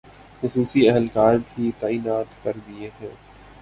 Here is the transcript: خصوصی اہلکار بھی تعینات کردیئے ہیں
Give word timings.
خصوصی 0.41 0.87
اہلکار 0.89 1.35
بھی 1.47 1.71
تعینات 1.79 2.43
کردیئے 2.43 2.89
ہیں 2.99 3.09